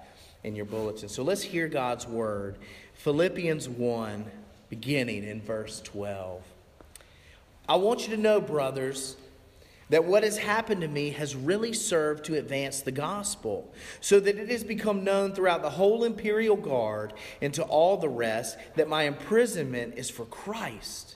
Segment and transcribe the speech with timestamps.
[0.43, 1.07] in your bulletin.
[1.07, 2.57] So let's hear God's word.
[2.95, 4.25] Philippians 1,
[4.71, 6.41] beginning in verse 12.
[7.67, 9.17] I want you to know, brothers,
[9.89, 14.37] that what has happened to me has really served to advance the gospel, so that
[14.37, 18.87] it has become known throughout the whole imperial guard and to all the rest that
[18.87, 21.15] my imprisonment is for Christ.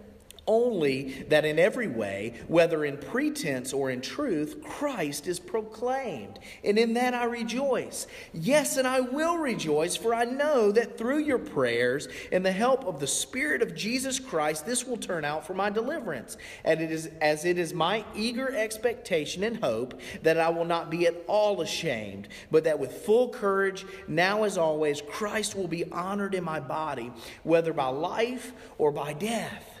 [0.47, 6.39] Only that in every way, whether in pretense or in truth, Christ is proclaimed.
[6.63, 8.07] And in that I rejoice.
[8.33, 12.85] Yes, and I will rejoice, for I know that through your prayers and the help
[12.85, 16.37] of the Spirit of Jesus Christ, this will turn out for my deliverance.
[16.63, 20.89] And it is as it is my eager expectation and hope that I will not
[20.89, 25.89] be at all ashamed, but that with full courage, now as always, Christ will be
[25.91, 27.11] honored in my body,
[27.43, 29.80] whether by life or by death.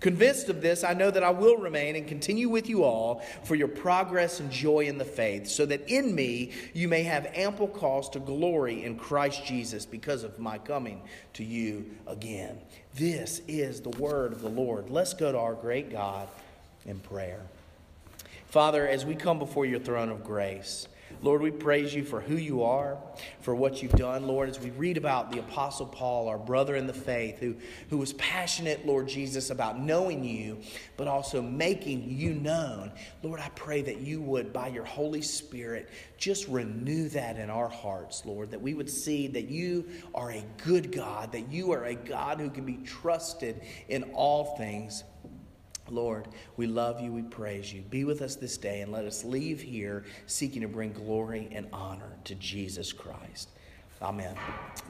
[0.00, 3.54] Convinced of this, I know that I will remain and continue with you all for
[3.54, 7.68] your progress and joy in the faith, so that in me you may have ample
[7.68, 11.02] cause to glory in Christ Jesus because of my coming
[11.34, 12.60] to you again.
[12.94, 14.90] This is the word of the Lord.
[14.90, 16.28] Let's go to our great God
[16.84, 17.40] in prayer.
[18.46, 20.86] Father, as we come before your throne of grace,
[21.22, 22.98] Lord, we praise you for who you are,
[23.40, 26.88] for what you've done, Lord, as we read about the Apostle Paul, our brother in
[26.88, 27.54] the faith, who,
[27.90, 30.58] who was passionate, Lord Jesus, about knowing you,
[30.96, 32.90] but also making you known.
[33.22, 37.68] Lord, I pray that you would, by your Holy Spirit, just renew that in our
[37.68, 41.84] hearts, Lord, that we would see that you are a good God, that you are
[41.84, 45.04] a God who can be trusted in all things.
[45.92, 47.82] Lord, we love you, we praise you.
[47.82, 51.66] Be with us this day and let us leave here seeking to bring glory and
[51.72, 53.50] honor to Jesus Christ.
[54.00, 54.34] Amen.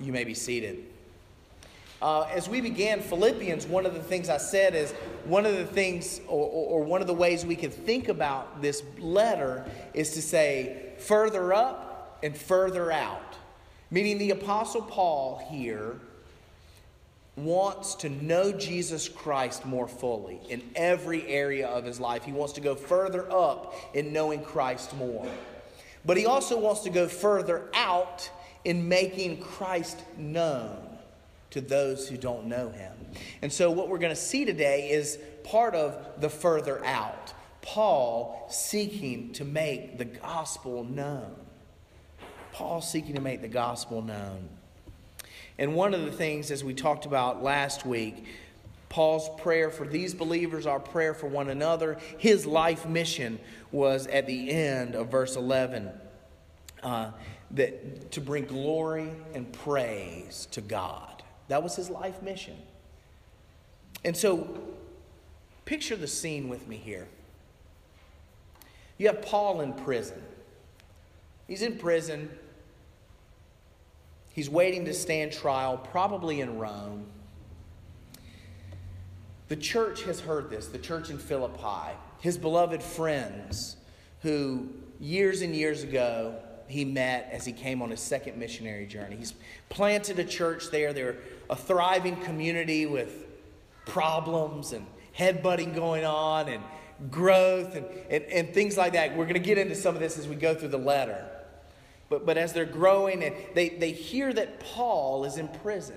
[0.01, 0.85] You may be seated.
[2.01, 4.93] Uh, as we began Philippians, one of the things I said is
[5.25, 8.83] one of the things, or, or, one of the ways we can think about this
[8.99, 9.65] letter
[9.95, 13.37] is to say further up and further out.
[13.91, 16.01] Meaning the Apostle Paul here
[17.37, 22.25] wants to know Jesus Christ more fully in every area of his life.
[22.25, 25.27] He wants to go further up in knowing Christ more.
[26.05, 28.29] But he also wants to go further out
[28.65, 30.77] in making Christ known
[31.51, 32.93] to those who don't know him.
[33.41, 37.33] And so, what we're going to see today is part of the further out.
[37.61, 41.35] Paul seeking to make the gospel known.
[42.53, 44.49] Paul seeking to make the gospel known.
[45.59, 48.25] And one of the things, as we talked about last week,
[48.89, 53.39] Paul's prayer for these believers, our prayer for one another, his life mission
[53.71, 55.91] was at the end of verse 11
[56.83, 57.11] uh,
[57.53, 61.23] that, to bring glory and praise to God.
[61.49, 62.57] That was his life mission.
[64.05, 64.61] And so,
[65.65, 67.09] picture the scene with me here.
[68.99, 70.23] You have Paul in prison.
[71.47, 72.31] He's in prison
[74.33, 77.07] He's waiting to stand trial, probably in Rome.
[79.49, 83.77] The church has heard this, the church in Philippi, his beloved friends,
[84.23, 86.37] who years and years ago
[86.69, 89.17] he met as he came on his second missionary journey.
[89.17, 89.35] He's
[89.69, 90.95] planted a church there.
[90.95, 91.19] They're
[91.51, 93.27] a thriving community with
[93.85, 94.87] problems and
[95.17, 96.63] headbutting going on and
[97.11, 99.15] growth and, and, and things like that.
[99.15, 101.29] We're going to get into some of this as we go through the letter.
[102.13, 105.97] But, but as they're growing, and they, they hear that Paul is in prison.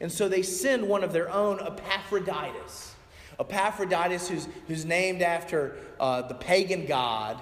[0.00, 2.96] And so they send one of their own, Epaphroditus.
[3.38, 7.40] Epaphroditus, who's, who's named after uh, the pagan god,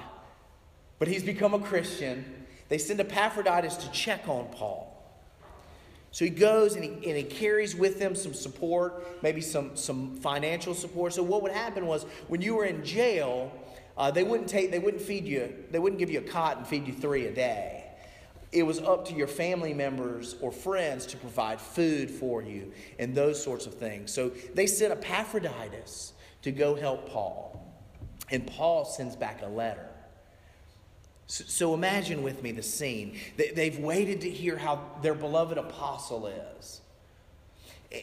[0.99, 2.45] but he's become a Christian.
[2.69, 4.87] They send Epaphroditus to check on Paul.
[6.11, 10.17] So he goes and he, and he carries with him some support, maybe some, some
[10.17, 11.15] financial support.
[11.15, 13.51] So what would happen was when you were in jail,
[13.97, 16.67] uh, they wouldn't take, they wouldn't feed you, they wouldn't give you a cot and
[16.67, 17.80] feed you three a day
[18.53, 23.15] It was up to your family members or friends to provide food for you and
[23.15, 24.13] those sorts of things.
[24.13, 27.65] So they sent Epaphroditus to go help Paul.
[28.31, 29.87] And Paul sends back a letter.
[31.27, 33.17] So, imagine with me the scene.
[33.37, 36.81] They, they've waited to hear how their beloved apostle is.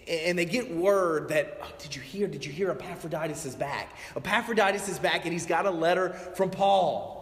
[0.07, 2.27] And they get word that, oh, did you hear?
[2.27, 3.97] Did you hear Epaphroditus is back?
[4.15, 7.16] Epaphroditus is back and he's got a letter from Paul.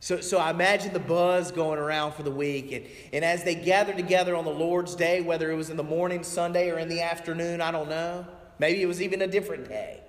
[0.00, 2.72] So, so I imagine the buzz going around for the week.
[2.72, 5.82] And, and as they gather together on the Lord's day, whether it was in the
[5.82, 8.26] morning, Sunday, or in the afternoon, I don't know.
[8.58, 10.00] Maybe it was even a different day.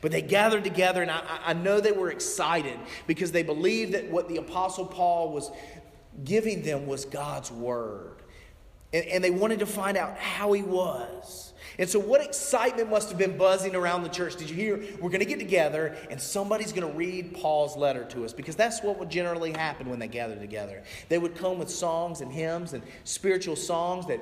[0.00, 4.10] But they gathered together, and I, I know they were excited because they believed that
[4.10, 5.50] what the Apostle Paul was
[6.24, 8.22] giving them was God's Word.
[8.92, 11.51] And, and they wanted to find out how he was.
[11.78, 14.36] And so, what excitement must have been buzzing around the church?
[14.36, 14.76] Did you hear?
[15.00, 18.56] We're going to get together and somebody's going to read Paul's letter to us because
[18.56, 20.82] that's what would generally happen when they gathered together.
[21.08, 24.20] They would come with songs and hymns and spiritual songs that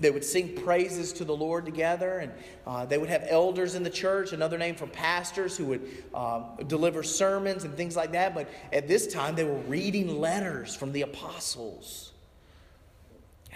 [0.00, 2.32] they would sing praises to the Lord together, and
[2.66, 6.42] uh, they would have elders in the church, another name for pastors who would uh,
[6.66, 8.34] deliver sermons and things like that.
[8.34, 12.09] But at this time, they were reading letters from the apostles.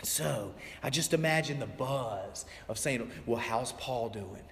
[0.04, 4.42] So I just imagine the buzz of saying, Well, how's Paul doing?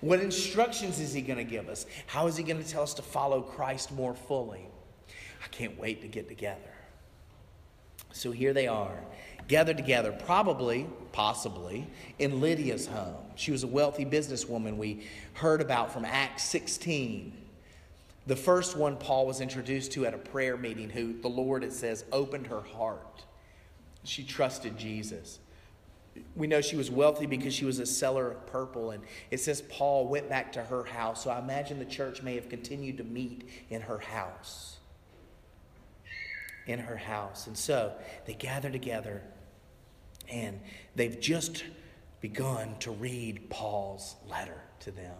[0.00, 1.86] What instructions is he going to give us?
[2.06, 4.66] How is he going to tell us to follow Christ more fully?
[5.42, 6.60] I can't wait to get together.
[8.12, 9.02] So here they are,
[9.48, 11.88] gathered together, probably, possibly,
[12.18, 13.16] in Lydia's home.
[13.34, 17.32] She was a wealthy businesswoman we heard about from Acts 16.
[18.26, 21.72] The first one Paul was introduced to at a prayer meeting, who the Lord, it
[21.72, 23.24] says, opened her heart.
[24.04, 25.38] She trusted Jesus.
[26.36, 28.90] We know she was wealthy because she was a seller of purple.
[28.90, 31.24] And it says Paul went back to her house.
[31.24, 34.78] So I imagine the church may have continued to meet in her house.
[36.66, 37.46] In her house.
[37.46, 37.94] And so
[38.26, 39.22] they gather together
[40.28, 40.60] and
[40.94, 41.64] they've just
[42.20, 45.14] begun to read Paul's letter to them.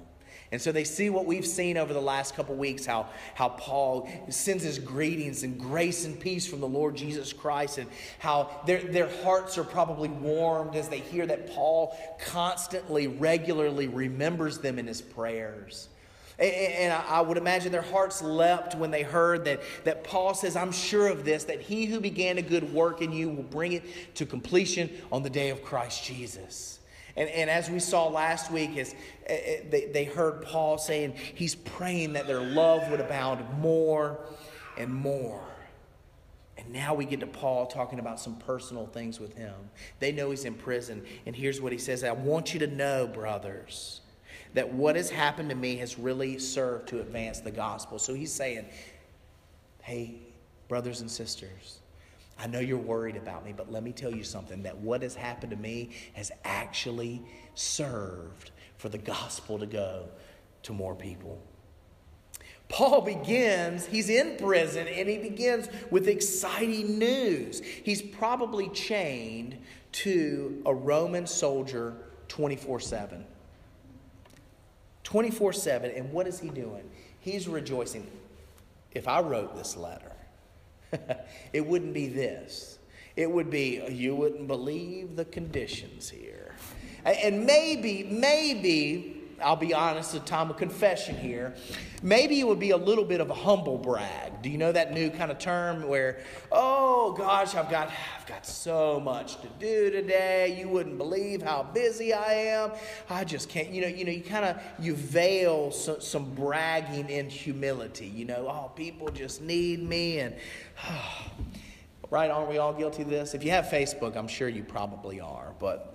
[0.53, 4.09] And so they see what we've seen over the last couple weeks how, how Paul
[4.29, 7.89] sends his greetings and grace and peace from the Lord Jesus Christ, and
[8.19, 11.97] how their, their hearts are probably warmed as they hear that Paul
[12.27, 15.89] constantly, regularly remembers them in his prayers.
[16.39, 20.73] And I would imagine their hearts leapt when they heard that, that Paul says, I'm
[20.73, 23.85] sure of this, that he who began a good work in you will bring it
[24.17, 26.81] to completion on the day of Christ Jesus.
[27.17, 28.95] And, and as we saw last week, is
[29.27, 34.19] eh, eh, they, they heard Paul saying he's praying that their love would abound more
[34.79, 35.43] and more.
[36.57, 39.55] And now we get to Paul talking about some personal things with him.
[39.99, 41.05] They know he's in prison.
[41.27, 44.01] And here's what he says I want you to know, brothers,
[44.55, 47.99] that what has happened to me has really served to advance the gospel.
[47.99, 48.67] So he's saying,
[49.83, 50.15] hey,
[50.69, 51.81] brothers and sisters,
[52.39, 55.15] I know you're worried about me, but let me tell you something that what has
[55.15, 57.23] happened to me has actually
[57.55, 60.09] served for the gospel to go
[60.65, 61.41] to more people.
[62.69, 67.61] Paul begins, he's in prison, and he begins with exciting news.
[67.61, 69.59] He's probably chained
[69.93, 71.95] to a Roman soldier
[72.29, 73.25] 24 7.
[75.05, 75.91] 24 7.
[75.91, 76.89] And what is he doing?
[77.21, 78.11] He's rejoicing.
[78.93, 80.12] If I wrote this letter,
[81.53, 82.79] it wouldn't be this.
[83.17, 86.55] It would be, you wouldn't believe the conditions here.
[87.05, 91.55] And maybe, maybe, I'll be honest, a time of confession here.
[92.03, 94.43] Maybe it would be a little bit of a humble brag.
[94.43, 96.21] Do you know that new kind of term where,
[96.51, 100.59] oh gosh, I've got, I've got so much to do today.
[100.59, 102.73] You wouldn't believe how busy I am.
[103.09, 103.71] I just can't.
[103.71, 108.07] You know, you know, you kind of you veil some, some bragging in humility.
[108.07, 110.35] You know, oh, people just need me, and
[110.89, 111.31] oh,
[112.11, 112.31] right?
[112.31, 113.35] Aren't we all guilty of this?
[113.35, 115.89] If you have Facebook, I'm sure you probably are, but.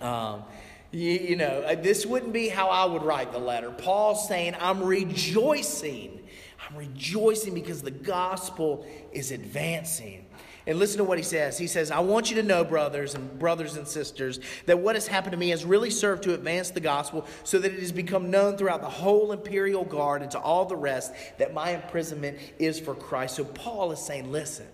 [0.00, 0.44] Um,
[0.90, 3.70] you, you, know, uh, this wouldn't be how I would write the letter.
[3.70, 6.20] Paul's saying, I'm rejoicing.
[6.68, 10.26] I'm rejoicing because the gospel is advancing.
[10.66, 11.56] And listen to what he says.
[11.56, 15.06] He says, I want you to know, brothers and brothers and sisters, that what has
[15.06, 18.30] happened to me has really served to advance the gospel so that it has become
[18.30, 22.78] known throughout the whole imperial guard and to all the rest that my imprisonment is
[22.78, 23.36] for Christ.
[23.36, 24.66] So Paul is saying, listen,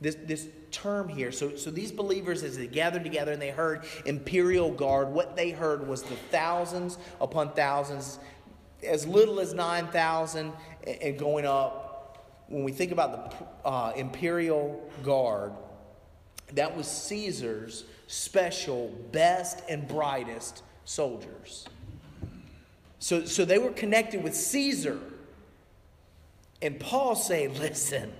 [0.00, 1.32] this, this term here.
[1.32, 5.50] So, so these believers, as they gathered together and they heard imperial guard, what they
[5.50, 8.18] heard was the thousands upon thousands,
[8.86, 10.52] as little as 9,000
[11.00, 12.44] and going up.
[12.48, 15.52] When we think about the uh, imperial guard,
[16.54, 21.66] that was Caesar's special, best, and brightest soldiers.
[23.00, 24.98] So, so they were connected with Caesar.
[26.62, 28.12] And Paul saying, listen,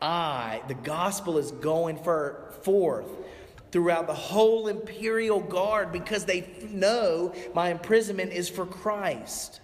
[0.00, 3.06] I, the gospel is going for, forth
[3.70, 9.60] throughout the whole imperial guard because they know my imprisonment is for Christ.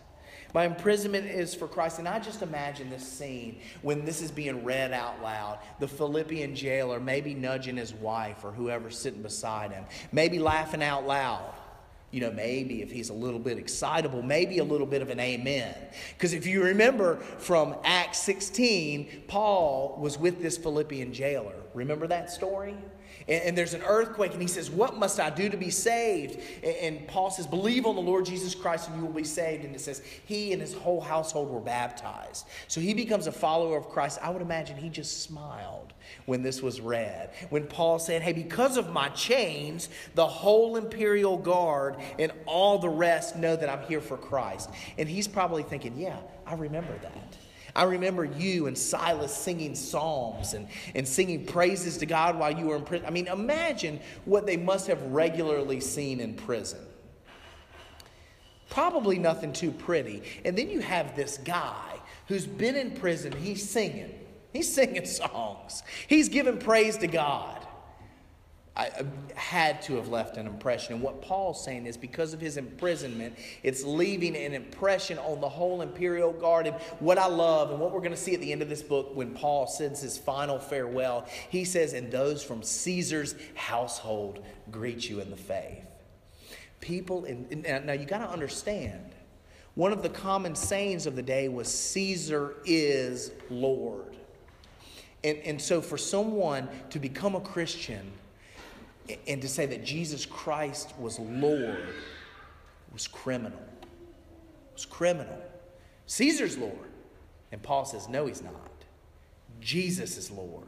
[0.52, 1.98] My imprisonment is for Christ.
[1.98, 5.58] And I just imagine this scene when this is being read out loud.
[5.80, 11.06] The Philippian jailer maybe nudging his wife or whoever's sitting beside him, maybe laughing out
[11.06, 11.52] loud.
[12.14, 15.18] You know, maybe if he's a little bit excitable, maybe a little bit of an
[15.18, 15.74] amen.
[16.12, 21.56] Because if you remember from Acts 16, Paul was with this Philippian jailer.
[21.74, 22.76] Remember that story?
[23.28, 26.40] And, and, there's an earthquake, and he says, What must I do to be saved?
[26.62, 29.64] And, and Paul says, Believe on the Lord Jesus Christ, and you will be saved.
[29.64, 32.46] And it says, He and his whole household were baptized.
[32.68, 34.18] So he becomes a follower of Christ.
[34.22, 35.92] I would imagine he just smiled
[36.26, 37.30] when this was read.
[37.50, 42.88] When Paul said, Hey, because of my chains, the whole imperial guard and all the
[42.88, 44.70] rest know that I'm here for Christ.
[44.98, 47.36] And he's probably thinking, Yeah, I remember that.
[47.76, 52.66] I remember you and Silas singing psalms and, and singing praises to God while you
[52.66, 53.06] were in prison.
[53.06, 56.80] I mean, imagine what they must have regularly seen in prison.
[58.70, 60.22] Probably nothing too pretty.
[60.44, 61.96] And then you have this guy
[62.28, 64.12] who's been in prison, he's singing.
[64.52, 65.82] He's singing songs.
[66.06, 67.63] He's giving praise to God.
[68.76, 69.04] I uh,
[69.36, 70.94] had to have left an impression.
[70.94, 75.48] And what Paul's saying is because of his imprisonment, it's leaving an impression on the
[75.48, 76.66] whole imperial guard.
[76.66, 78.82] And what I love, and what we're going to see at the end of this
[78.82, 85.08] book when Paul sends his final farewell, he says, And those from Caesar's household greet
[85.08, 85.86] you in the faith.
[86.80, 89.14] People, in, now you got to understand,
[89.76, 94.16] one of the common sayings of the day was Caesar is Lord.
[95.22, 98.12] And, and so for someone to become a Christian,
[99.26, 101.94] and to say that Jesus Christ was Lord
[102.94, 103.58] was criminal.
[103.82, 105.38] It was criminal.
[106.06, 106.90] Caesar's Lord.
[107.52, 108.70] And Paul says, no, he's not.
[109.60, 110.66] Jesus is Lord.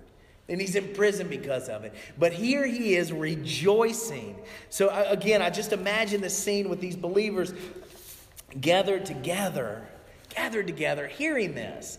[0.48, 1.94] And he's in prison because of it.
[2.18, 4.36] But here he is rejoicing.
[4.70, 7.52] So, again, I just imagine the scene with these believers
[8.60, 9.88] gathered together,
[10.28, 11.98] gathered together, hearing this.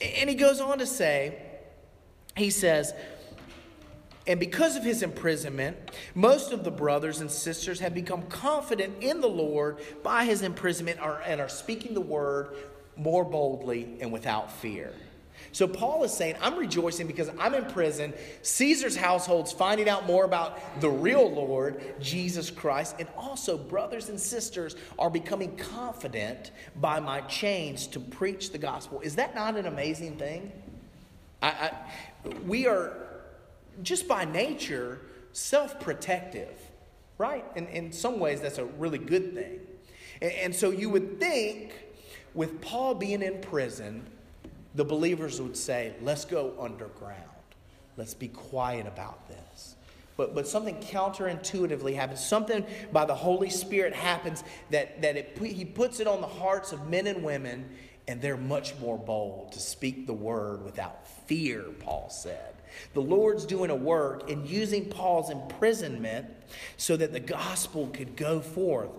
[0.00, 1.42] And he goes on to say,
[2.36, 2.94] he says,
[4.28, 5.76] and because of his imprisonment,
[6.14, 11.00] most of the brothers and sisters have become confident in the Lord by his imprisonment
[11.26, 12.54] and are speaking the word
[12.94, 14.92] more boldly and without fear.
[15.52, 18.12] So Paul is saying, I'm rejoicing because I'm in prison.
[18.42, 22.96] Caesar's household's finding out more about the real Lord, Jesus Christ.
[22.98, 29.00] And also, brothers and sisters are becoming confident by my chains to preach the gospel.
[29.00, 30.52] Is that not an amazing thing?
[31.40, 32.92] I, I, we are
[33.82, 35.00] just by nature,
[35.32, 36.58] self protective,
[37.16, 37.44] right?
[37.56, 39.60] And in some ways, that's a really good thing.
[40.20, 41.72] And, and so you would think,
[42.34, 44.06] with Paul being in prison,
[44.74, 47.24] the believers would say, let's go underground.
[47.96, 49.74] Let's be quiet about this.
[50.16, 52.24] But, but something counterintuitively happens.
[52.24, 56.72] Something by the Holy Spirit happens that, that it, he puts it on the hearts
[56.72, 57.68] of men and women,
[58.06, 62.54] and they're much more bold to speak the word without fear, Paul said.
[62.94, 66.26] The Lord's doing a work in using Paul's imprisonment
[66.76, 68.90] so that the gospel could go forth.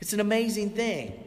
[0.00, 1.24] It's an amazing thing.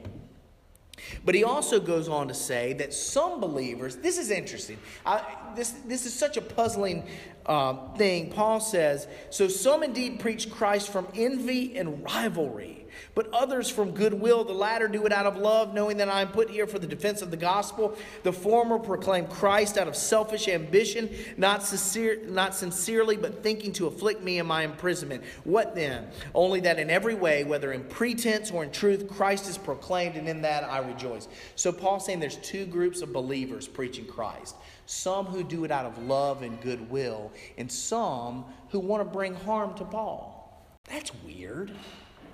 [1.25, 4.77] But he also goes on to say that some believers, this is interesting.
[5.05, 5.23] I,
[5.55, 7.07] this, this is such a puzzling
[7.45, 8.31] uh, thing.
[8.31, 12.80] Paul says, So some indeed preach Christ from envy and rivalry
[13.15, 14.43] but others from goodwill.
[14.43, 16.87] The latter do it out of love, knowing that I am put here for the
[16.87, 17.97] defense of the gospel.
[18.23, 23.87] The former proclaim Christ out of selfish ambition, not, sincere, not sincerely, but thinking to
[23.87, 25.23] afflict me in my imprisonment.
[25.43, 26.07] What then?
[26.33, 30.27] Only that in every way, whether in pretense or in truth, Christ is proclaimed, and
[30.27, 31.27] in that I rejoice.
[31.55, 34.55] So Paul's saying there's two groups of believers preaching Christ
[34.91, 39.33] some who do it out of love and goodwill, and some who want to bring
[39.33, 40.37] harm to Paul.
[40.83, 41.71] That's weird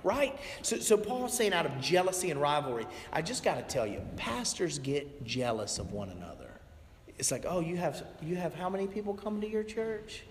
[0.02, 0.38] right?
[0.62, 4.00] So, so Paul's saying out of jealousy and rivalry, I just got to tell you,
[4.16, 6.50] pastors get jealous of one another.
[7.18, 10.22] It's like, oh, you have you have how many people come to your church?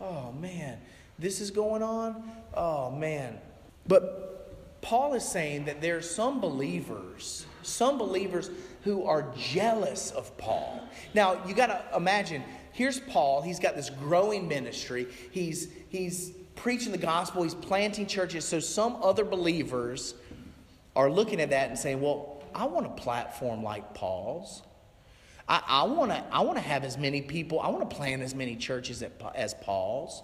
[0.00, 0.78] Oh man,
[1.18, 2.30] this is going on.
[2.54, 3.38] Oh man,
[3.86, 8.50] but Paul is saying that there are some believers, some believers
[8.82, 10.80] who are jealous of Paul.
[11.14, 12.42] Now you got to imagine.
[12.72, 13.40] Here's Paul.
[13.40, 15.06] He's got this growing ministry.
[15.30, 18.44] He's he's preaching the gospel, he's planting churches.
[18.44, 20.14] So some other believers
[20.96, 24.62] are looking at that and saying, well, I want a platform like Paul's.
[25.48, 28.34] I, I want to I wanna have as many people, I want to plant as
[28.34, 30.22] many churches as Paul's.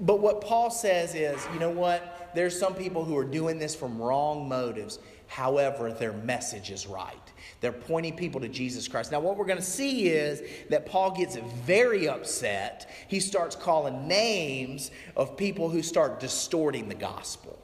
[0.00, 2.30] But what Paul says is, you know what?
[2.34, 4.98] There's some people who are doing this from wrong motives.
[5.26, 7.27] However, their message is right.
[7.60, 9.10] They're pointing people to Jesus Christ.
[9.10, 12.88] Now, what we're going to see is that Paul gets very upset.
[13.08, 17.58] He starts calling names of people who start distorting the gospel.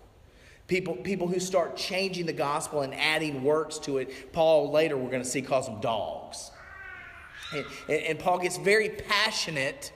[0.67, 4.33] People, people who start changing the gospel and adding works to it.
[4.33, 6.51] Paul, later, we're going to see, calls them dogs.
[7.53, 9.93] And, and Paul gets very passionate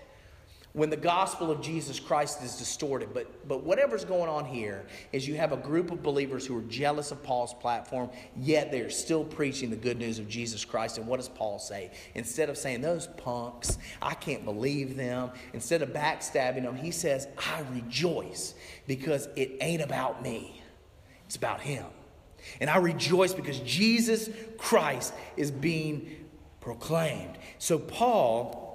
[0.78, 3.12] when the gospel of Jesus Christ is distorted.
[3.12, 6.62] But, but whatever's going on here is you have a group of believers who are
[6.62, 10.97] jealous of Paul's platform, yet they're still preaching the good news of Jesus Christ.
[10.97, 11.90] And what does Paul say?
[12.14, 17.26] Instead of saying, Those punks, I can't believe them, instead of backstabbing them, he says,
[17.37, 18.54] I rejoice
[18.87, 20.62] because it ain't about me,
[21.26, 21.87] it's about him.
[22.61, 26.25] And I rejoice because Jesus Christ is being
[26.61, 27.37] proclaimed.
[27.58, 28.67] So, Paul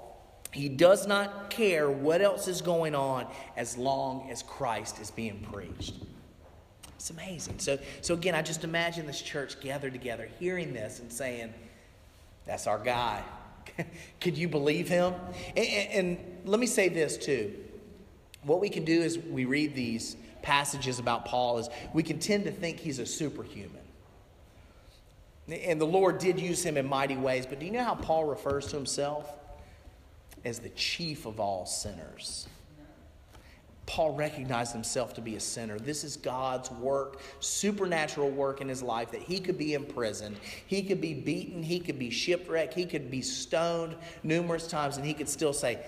[0.53, 3.25] he does not care what else is going on
[3.57, 5.95] as long as Christ is being preached.
[6.95, 7.59] It's amazing.
[7.59, 11.53] So, so again, I just imagine this church gathered together, hearing this and saying,
[12.45, 13.23] That's our guy.
[14.21, 15.13] Could you believe him?
[15.57, 17.53] And, and, let me say this too.
[18.43, 22.43] What we can do is we read these passages about Paul is we can tend
[22.43, 23.71] to think he's a superhuman.
[25.49, 28.25] And the Lord did use him in mighty ways, but do you know how Paul
[28.25, 29.33] refers to himself?
[30.45, 32.47] As the chief of all sinners.
[33.85, 35.77] Paul recognized himself to be a sinner.
[35.77, 40.83] This is God's work, supernatural work in his life that he could be imprisoned, he
[40.83, 45.13] could be beaten, he could be shipwrecked, he could be stoned numerous times, and he
[45.13, 45.79] could still say,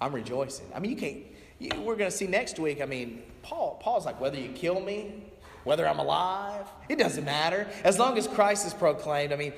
[0.00, 0.66] I'm rejoicing.
[0.74, 1.18] I mean, you can't,
[1.58, 2.80] you, we're going to see next week.
[2.80, 5.24] I mean, Paul, Paul's like, whether you kill me,
[5.64, 7.68] whether I'm alive, it doesn't matter.
[7.84, 9.52] As long as Christ is proclaimed, I mean,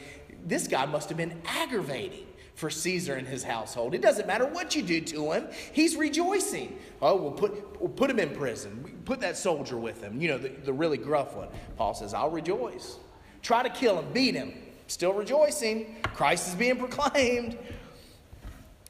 [0.44, 2.26] this guy must have been aggravating
[2.60, 3.94] for Caesar and his household.
[3.94, 6.78] It doesn't matter what you do to him, he's rejoicing.
[7.00, 9.00] Oh, we'll put, we'll put him in prison.
[9.06, 11.48] Put that soldier with him, you know, the, the really gruff one.
[11.78, 12.98] Paul says, I'll rejoice.
[13.40, 14.52] Try to kill him, beat him,
[14.88, 15.96] still rejoicing.
[16.02, 17.56] Christ is being proclaimed.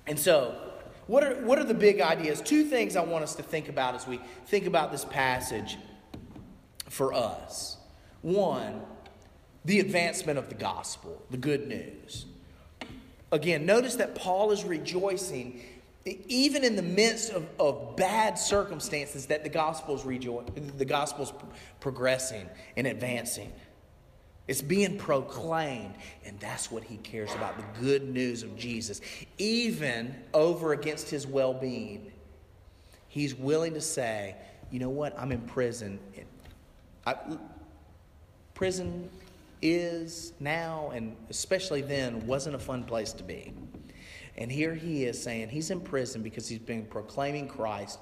[0.09, 0.57] And so,
[1.07, 2.41] what are, what are the big ideas?
[2.41, 5.79] Two things I want us to think about as we think about this passage
[6.89, 7.77] for us.
[8.23, 8.83] One,
[9.65, 12.27] the advancement of the gospel, the good news.
[13.33, 15.63] Again, notice that Paul is rejoicing
[16.05, 21.33] even in the midst of, of bad circumstances that the gospel is rejo- the gospel's
[21.79, 23.53] progressing and advancing.
[24.49, 29.01] It's being proclaimed, and that's what he cares about the good news of Jesus.
[29.39, 32.11] Even over against his well being,
[33.07, 34.35] he's willing to say,
[34.71, 35.17] You know what?
[35.19, 36.01] I'm in prison.
[37.07, 37.15] I,
[38.55, 39.09] prison
[39.63, 43.53] is now, and especially then, wasn't a fun place to be.
[44.37, 47.99] And here he is saying he's in prison because he's been proclaiming Christ.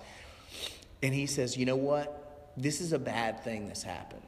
[1.03, 2.53] And he says, you know what?
[2.57, 4.23] This is a bad thing that's happened.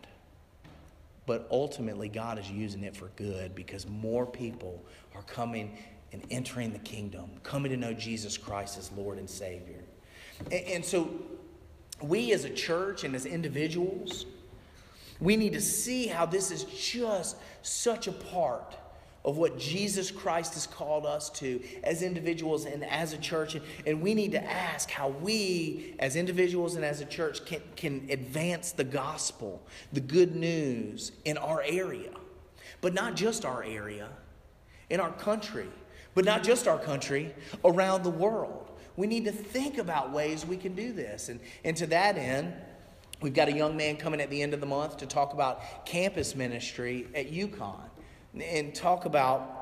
[1.27, 5.79] But ultimately, God is using it for good because more people are coming
[6.13, 9.85] and entering the kingdom, coming to know Jesus Christ as Lord and Savior.
[10.51, 11.09] And, and so,
[12.03, 14.27] we as a church and as individuals,
[15.21, 18.77] we need to see how this is just such a part
[19.25, 23.57] of what Jesus Christ has called us to as individuals and as a church.
[23.87, 28.07] And we need to ask how we, as individuals and as a church, can, can
[28.11, 32.13] advance the gospel, the good news in our area.
[32.81, 34.09] But not just our area,
[34.89, 35.69] in our country.
[36.15, 38.71] But not just our country, around the world.
[38.97, 41.29] We need to think about ways we can do this.
[41.29, 42.55] And, and to that end,
[43.21, 45.85] We've got a young man coming at the end of the month to talk about
[45.85, 47.91] campus ministry at UConn
[48.41, 49.61] and talk about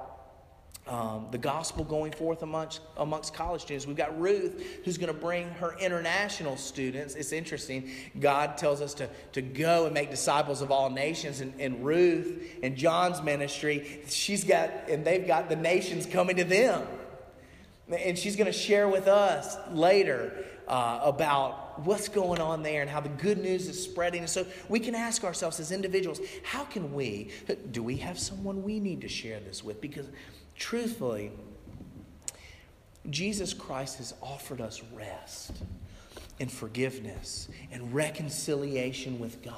[0.88, 3.86] um, the gospel going forth amongst, amongst college students.
[3.86, 7.14] We've got Ruth who's going to bring her international students.
[7.14, 7.90] It's interesting.
[8.18, 11.40] God tells us to, to go and make disciples of all nations.
[11.40, 16.44] And, and Ruth and John's ministry, she's got, and they've got the nations coming to
[16.44, 16.86] them.
[17.90, 22.90] And she's going to share with us later uh, about what's going on there and
[22.90, 24.20] how the good news is spreading.
[24.20, 27.30] And so we can ask ourselves as individuals, how can we,
[27.70, 29.80] do we have someone we need to share this with?
[29.80, 30.06] Because
[30.56, 31.32] truthfully,
[33.10, 35.52] Jesus Christ has offered us rest
[36.40, 39.54] and forgiveness and reconciliation with God.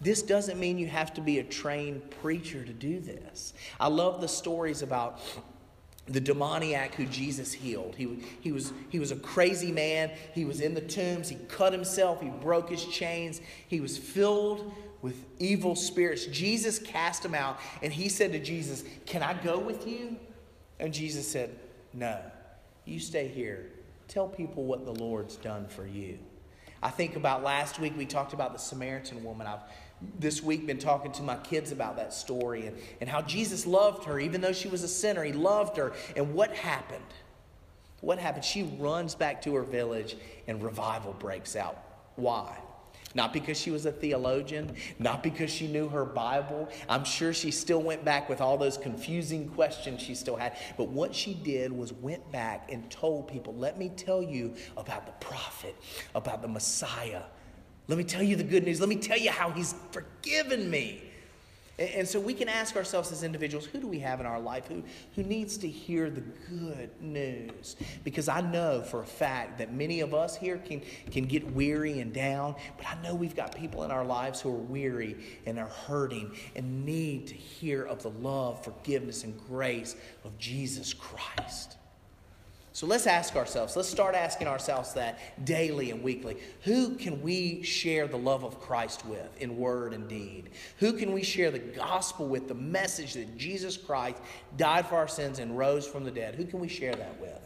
[0.00, 3.54] This doesn't mean you have to be a trained preacher to do this.
[3.80, 5.20] I love the stories about
[6.08, 7.94] the demoniac who Jesus healed.
[7.96, 10.10] He, he, was, he was a crazy man.
[10.34, 11.28] He was in the tombs.
[11.28, 12.20] He cut himself.
[12.20, 13.40] He broke his chains.
[13.66, 16.26] He was filled with evil spirits.
[16.26, 20.16] Jesus cast him out, and he said to Jesus, Can I go with you?
[20.78, 21.58] And Jesus said,
[21.92, 22.20] No,
[22.84, 23.66] you stay here.
[24.08, 26.18] Tell people what the Lord's done for you.
[26.82, 29.46] I think about last week, we talked about the Samaritan woman.
[29.46, 29.62] I've
[30.18, 34.04] this week been talking to my kids about that story and, and how Jesus loved
[34.04, 35.24] her, even though she was a sinner.
[35.24, 35.92] He loved her.
[36.16, 37.04] And what happened?
[38.00, 38.44] What happened?
[38.44, 41.82] She runs back to her village and revival breaks out.
[42.16, 42.58] Why?
[43.14, 46.68] Not because she was a theologian, not because she knew her Bible.
[46.86, 50.58] I'm sure she still went back with all those confusing questions she still had.
[50.76, 55.06] But what she did was went back and told people, let me tell you about
[55.06, 55.74] the prophet,
[56.14, 57.22] about the Messiah.
[57.88, 58.80] Let me tell you the good news.
[58.80, 61.02] Let me tell you how he's forgiven me.
[61.78, 64.66] And so we can ask ourselves as individuals who do we have in our life
[64.66, 64.82] who,
[65.14, 67.76] who needs to hear the good news?
[68.02, 72.00] Because I know for a fact that many of us here can, can get weary
[72.00, 75.58] and down, but I know we've got people in our lives who are weary and
[75.58, 81.76] are hurting and need to hear of the love, forgiveness, and grace of Jesus Christ.
[82.76, 86.36] So let's ask ourselves, let's start asking ourselves that daily and weekly.
[86.64, 90.50] Who can we share the love of Christ with in word and deed?
[90.80, 94.18] Who can we share the gospel with, the message that Jesus Christ
[94.58, 96.34] died for our sins and rose from the dead?
[96.34, 97.40] Who can we share that with?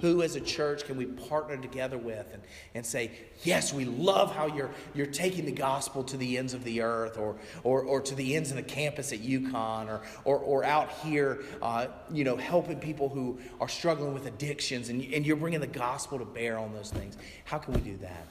[0.00, 2.42] Who, as a church, can we partner together with and,
[2.74, 3.10] and say,
[3.42, 7.18] yes, we love how you're, you're taking the gospel to the ends of the earth
[7.18, 10.90] or, or, or to the ends of the campus at UConn or, or, or out
[11.04, 15.60] here, uh, you know, helping people who are struggling with addictions and, and you're bringing
[15.60, 17.16] the gospel to bear on those things.
[17.44, 18.26] How can we do that?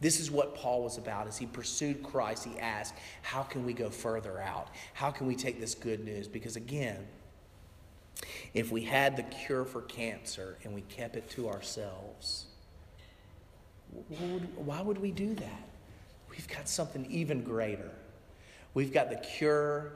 [0.00, 1.26] This is what Paul was about.
[1.26, 4.68] As he pursued Christ, he asked, How can we go further out?
[4.94, 6.26] How can we take this good news?
[6.26, 7.06] Because again,
[8.54, 12.46] if we had the cure for cancer and we kept it to ourselves,
[14.56, 15.68] why would we do that?
[16.30, 17.90] We've got something even greater.
[18.74, 19.92] We've got the cure,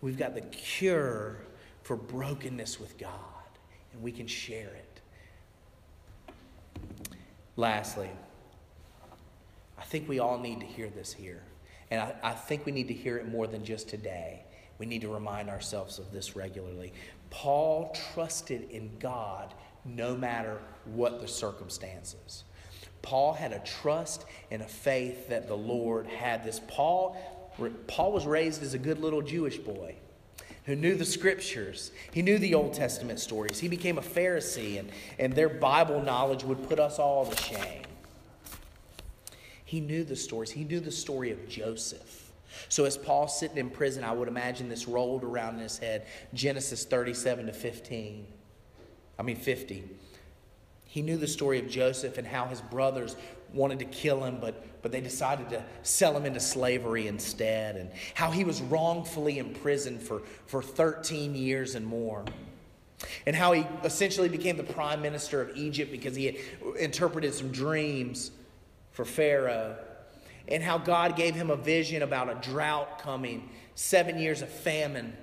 [0.00, 1.38] we've got the cure
[1.82, 3.10] for brokenness with God,
[3.92, 5.00] and we can share it.
[7.56, 8.10] Lastly,
[9.78, 11.42] I think we all need to hear this here.
[11.90, 14.44] And I, I think we need to hear it more than just today.
[14.78, 16.92] We need to remind ourselves of this regularly.
[17.30, 22.44] Paul trusted in God no matter what the circumstances.
[23.02, 26.60] Paul had a trust and a faith that the Lord had this.
[26.68, 27.16] Paul,
[27.86, 29.94] Paul was raised as a good little Jewish boy
[30.64, 31.90] who knew the scriptures.
[32.12, 33.58] He knew the Old Testament stories.
[33.58, 37.82] He became a Pharisee, and, and their Bible knowledge would put us all to shame.
[39.64, 40.50] He knew the stories.
[40.50, 42.29] He knew the story of Joseph.
[42.68, 46.06] So, as Paul's sitting in prison, I would imagine this rolled around in his head
[46.34, 48.26] Genesis 37 to 15.
[49.18, 49.84] I mean, 50.
[50.84, 53.16] He knew the story of Joseph and how his brothers
[53.52, 57.90] wanted to kill him, but, but they decided to sell him into slavery instead, and
[58.14, 62.24] how he was wrongfully imprisoned for, for 13 years and more.
[63.26, 66.36] And how he essentially became the prime minister of Egypt because he had
[66.78, 68.30] interpreted some dreams
[68.92, 69.76] for Pharaoh
[70.48, 75.16] and how God gave him a vision about a drought coming, seven years of famine.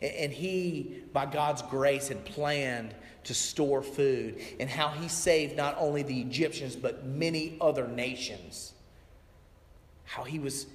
[0.00, 5.76] And he, by God's grace, had planned to store food, and how he saved not
[5.78, 8.72] only the Egyptians, but many other nations.
[10.04, 10.66] How he was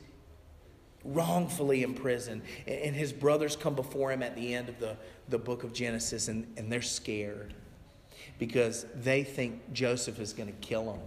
[1.03, 4.95] wrongfully imprisoned, and his brothers come before him at the end of the,
[5.29, 7.53] the book of Genesis, and, and they're scared
[8.39, 10.99] because they think Joseph is going to kill them.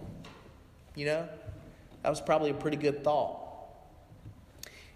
[0.95, 1.29] You know?
[2.07, 3.37] That was probably a pretty good thought.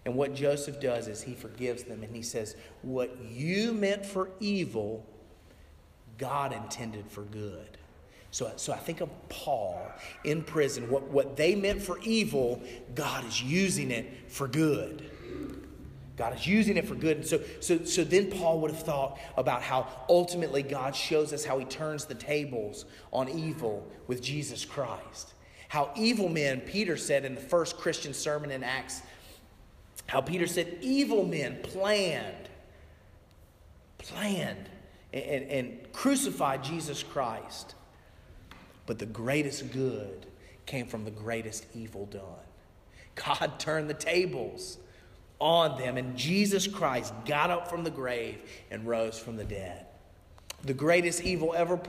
[0.06, 4.30] And what Joseph does is he forgives them and he says, What you meant for
[4.40, 5.06] evil,
[6.18, 7.78] God intended for good.
[8.32, 9.92] So, so I think of Paul
[10.24, 10.90] in prison.
[10.90, 12.62] What, what they meant for evil,
[12.96, 15.12] God is using it for good.
[16.16, 17.18] God is using it for good.
[17.18, 21.44] And so, so, so then Paul would have thought about how ultimately God shows us
[21.44, 25.34] how he turns the tables on evil with Jesus Christ
[25.72, 29.02] how evil men, Peter said in the first Christian sermon in Acts,
[30.06, 32.50] how Peter said evil men planned,
[33.98, 34.68] planned,
[35.14, 37.76] and, and, crucified Jesus Christ.
[38.86, 40.26] But the greatest good
[40.66, 42.22] came from the greatest evil done.
[43.16, 44.78] God turned the tables
[45.40, 48.40] on them, and Jesus Christ got up from the grave
[48.72, 49.86] and rose from the dead.
[50.64, 51.80] The greatest evil ever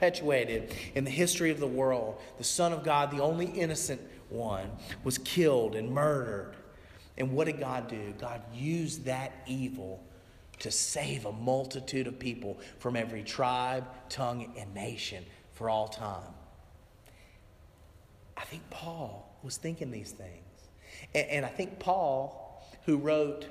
[0.00, 2.18] perpetuated in the history of the world.
[2.38, 4.70] The Son of God, the only innocent one,
[5.04, 6.54] was killed and murdered.
[7.18, 8.14] And what did God do?
[8.18, 10.02] God used that evil
[10.60, 16.32] to save a multitude of people from every tribe, tongue, and nation for all time.
[18.38, 20.70] I think Paul was thinking these things.
[21.14, 23.46] And, and I think Paul, who wrote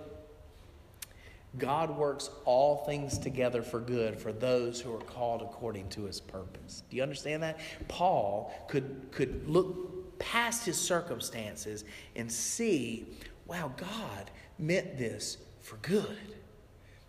[1.57, 6.19] God works all things together for good for those who are called according to his
[6.19, 6.83] purpose.
[6.89, 7.59] Do you understand that?
[7.87, 11.85] Paul could, could look past his circumstances
[12.15, 13.07] and see,
[13.47, 16.35] wow, God meant this for good.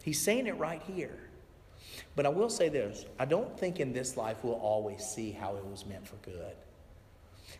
[0.03, 1.19] He's saying it right here.
[2.17, 5.57] But I will say this I don't think in this life we'll always see how
[5.57, 6.55] it was meant for good.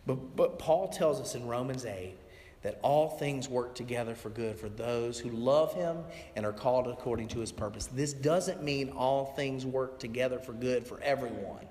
[0.07, 2.15] But, but Paul tells us in Romans 8
[2.61, 5.97] that all things work together for good for those who love him
[6.35, 7.87] and are called according to his purpose.
[7.87, 11.65] This doesn't mean all things work together for good for everyone.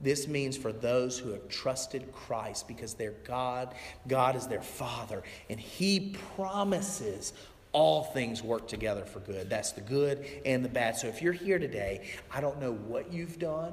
[0.00, 3.74] This means for those who have trusted Christ because their God,
[4.06, 7.32] God is their Father, and He promises
[7.72, 9.48] all things work together for good.
[9.48, 10.96] That's the good and the bad.
[10.96, 13.72] So if you're here today, I don't know what you've done,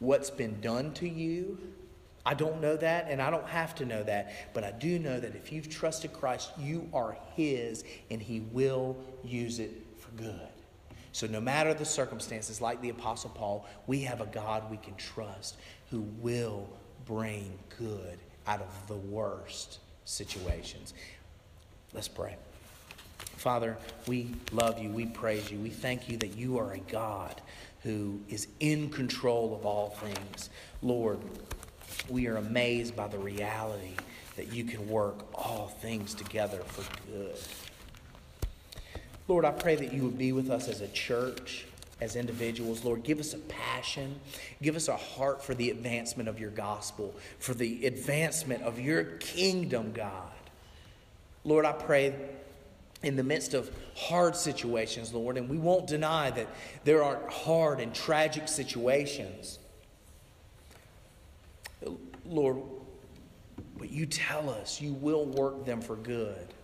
[0.00, 1.58] what's been done to you,
[2.24, 5.18] I don't know that, and I don't have to know that, but I do know
[5.18, 10.48] that if you've trusted Christ, you are His, and He will use it for good.
[11.12, 14.94] So, no matter the circumstances, like the Apostle Paul, we have a God we can
[14.96, 15.56] trust
[15.90, 16.68] who will
[17.06, 20.94] bring good out of the worst situations.
[21.92, 22.36] Let's pray.
[23.18, 24.90] Father, we love you.
[24.90, 25.58] We praise you.
[25.58, 27.40] We thank you that you are a God
[27.82, 30.50] who is in control of all things.
[30.82, 31.18] Lord,
[32.08, 33.94] we are amazed by the reality
[34.36, 37.36] that you can work all things together for good.
[39.28, 41.66] Lord, I pray that you would be with us as a church,
[42.00, 42.84] as individuals.
[42.84, 44.18] Lord, give us a passion,
[44.60, 49.04] give us a heart for the advancement of your gospel, for the advancement of your
[49.04, 50.32] kingdom, God.
[51.44, 52.12] Lord, I pray
[53.02, 56.48] in the midst of hard situations, Lord, and we won't deny that
[56.84, 59.59] there are hard and tragic situations.
[62.30, 62.62] Lord,
[63.76, 66.54] but you tell us you will work them for good.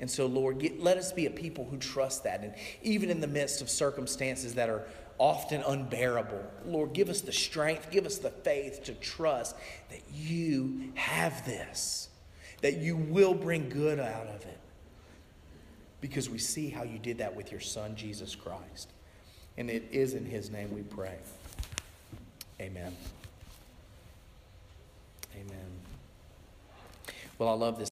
[0.00, 2.42] And so, Lord, get, let us be a people who trust that.
[2.42, 4.84] And even in the midst of circumstances that are
[5.16, 9.54] often unbearable, Lord, give us the strength, give us the faith to trust
[9.90, 12.08] that you have this,
[12.62, 14.58] that you will bring good out of it.
[16.00, 18.90] Because we see how you did that with your Son, Jesus Christ.
[19.56, 21.18] And it is in his name we pray.
[22.60, 22.92] Amen.
[25.34, 25.80] Amen.
[27.38, 27.90] Well, I love this.